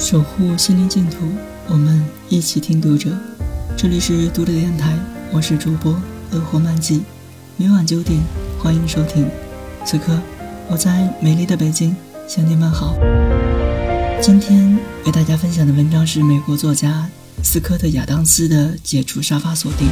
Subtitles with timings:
[0.00, 1.18] 守护心灵净土，
[1.68, 3.10] 我们一起听读者。
[3.76, 4.98] 这里是读者电台，
[5.30, 5.94] 我是主播
[6.32, 7.02] 乐活漫记，
[7.58, 8.18] 每晚九点
[8.58, 9.28] 欢迎收听。
[9.84, 10.18] 此刻
[10.70, 11.94] 我在美丽的北京
[12.26, 12.96] 向你们好。
[14.22, 17.06] 今天为大家分享的文章是美国作家
[17.42, 19.86] 斯科特·亚当斯的《解除沙发锁定》。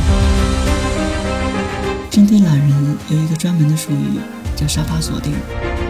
[2.11, 4.19] 针对懒人有一个专门的术语，
[4.57, 5.35] 叫沙发锁定，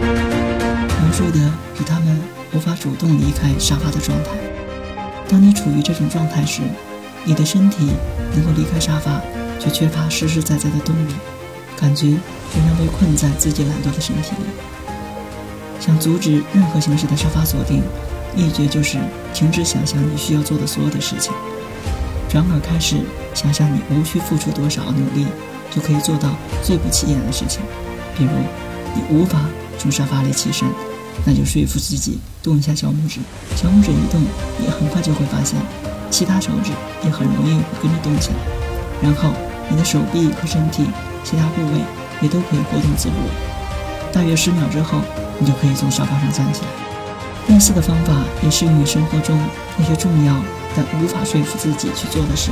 [0.01, 1.39] 描述的
[1.77, 2.38] 是他们。
[2.53, 4.31] 无法主动离开沙发的状态。
[5.29, 6.61] 当你处于这种状态时，
[7.23, 7.91] 你的身体
[8.33, 9.21] 能够离开沙发，
[9.59, 11.13] 却缺乏实实在在的动力，
[11.77, 14.45] 感觉仍然被困在自己懒惰的身体里。
[15.79, 17.83] 想阻止任何形式的沙发锁定，
[18.35, 18.97] 秘诀就是
[19.33, 21.31] 停止想象你需要做的所有的事情，
[22.27, 22.97] 转而开始
[23.33, 25.27] 想象你无需付出多少努力
[25.69, 27.61] 就可以做到最不起眼的事情。
[28.17, 28.31] 比如，
[28.95, 29.39] 你无法
[29.77, 30.67] 从沙发里起身。
[31.25, 33.19] 那就说服自己动一下小拇指，
[33.55, 34.21] 小拇指一动，
[34.57, 35.59] 你很快就会发现，
[36.09, 36.71] 其他手指
[37.03, 38.35] 也很容易跟着动起来。
[39.01, 39.31] 然后
[39.69, 40.85] 你的手臂和身体
[41.23, 41.79] 其他部位
[42.21, 43.15] 也都可以活动自如。
[44.13, 44.99] 大约十秒之后，
[45.37, 46.67] 你就可以从沙发上站起来。
[47.53, 49.37] 类似的方法也适用于生活中
[49.77, 50.35] 那些重要
[50.75, 52.51] 但无法说服自己去做的事。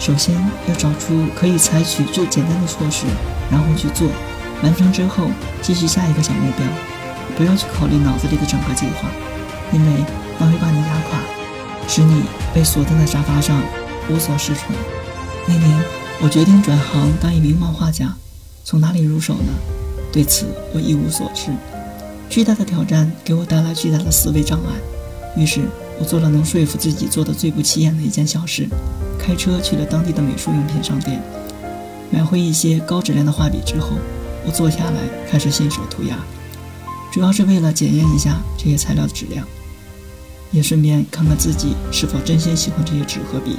[0.00, 0.34] 首先
[0.68, 3.06] 要找出可以采取最简单的措施，
[3.50, 4.08] 然后去做。
[4.62, 5.28] 完成之后，
[5.60, 6.66] 继续下一个小目标。
[7.36, 9.08] 不要去考虑脑子里的整个计划，
[9.72, 10.04] 因为
[10.38, 11.20] 那会把你压垮，
[11.86, 12.22] 使你
[12.54, 13.60] 被锁定在沙发上
[14.10, 14.74] 无所适从。
[15.46, 15.82] 那年，
[16.22, 18.14] 我决定转行当一名漫画家，
[18.64, 19.52] 从哪里入手呢？
[20.12, 21.50] 对此我一无所知。
[22.30, 25.60] 巨大的挑战给我带来巨大的思维障碍，于是
[26.00, 28.66] 我做了能说服自己做的最不起眼的一件小事：
[29.18, 31.22] 开车去了当地的美术用品商店，
[32.10, 33.90] 买回一些高质量的画笔之后，
[34.46, 36.16] 我坐下来开始信手涂鸦。
[37.16, 39.48] 主要是为了检验一下这些材料的质量，
[40.50, 43.56] 也顺便看看自己是否真心喜欢这些纸和笔。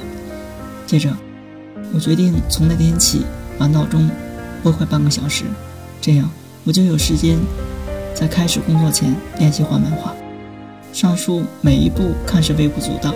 [0.86, 1.12] 接着，
[1.92, 3.22] 我决定从那天起
[3.58, 4.08] 把闹钟
[4.62, 5.42] 拨快半个小时，
[6.00, 6.30] 这样
[6.62, 7.36] 我就有时间
[8.14, 10.14] 在开始工作前练习画漫画。
[10.92, 13.12] 上述每一步看似微不足道，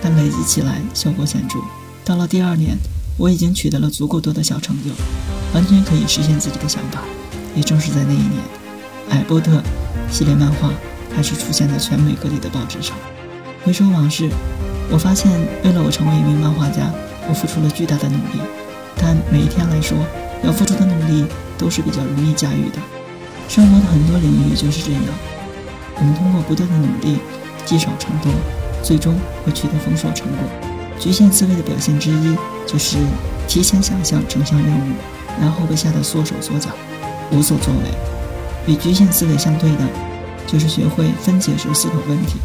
[0.00, 1.58] 但累积起来效果显著。
[2.02, 2.78] 到了第二年，
[3.18, 4.88] 我已经取得了足够多的小成就，
[5.52, 7.02] 完全可以实现自己的想法。
[7.54, 8.30] 也正是在那一年。
[9.12, 9.58] 《海波特》
[10.10, 10.70] 系列漫画
[11.14, 12.96] 开始出现在全美各地的报纸上。
[13.62, 14.30] 回首往事，
[14.90, 15.30] 我发现
[15.62, 16.90] 为了我成为一名漫画家，
[17.28, 18.40] 我付出了巨大的努力。
[18.96, 19.98] 但每一天来说，
[20.42, 21.26] 要付出的努力
[21.58, 22.78] 都是比较容易驾驭的。
[23.50, 25.02] 生活的很多领域就是这样，
[25.96, 27.18] 我们通过不断的努力，
[27.66, 28.32] 积少成多，
[28.82, 29.14] 最终
[29.44, 30.48] 会取得丰硕成果。
[30.98, 32.34] 局限思维的表现之一
[32.66, 32.96] 就是
[33.46, 34.94] 提前想象整项任务，
[35.38, 36.70] 然后被吓得缩手缩脚，
[37.30, 38.11] 无所作为。
[38.66, 39.78] 与局限思维相对的，
[40.46, 42.38] 就是学会分解式思考问题，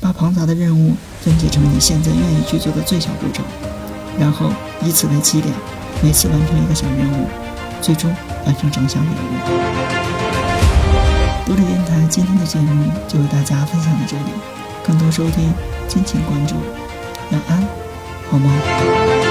[0.00, 3.42] 把庞杂的任务分解成你现在愿意去做的最小步骤，
[4.18, 4.50] 然后
[4.82, 5.54] 以此为起点，
[6.02, 7.26] 每次完成一个小任务，
[7.80, 9.16] 最终完成整项任务。
[11.46, 14.32] 独立电台今天的节目就为大家分享到这里，
[14.86, 15.52] 更多收听
[15.88, 16.54] 敬请关注，
[17.30, 17.64] 晚安，
[18.30, 19.21] 好梦。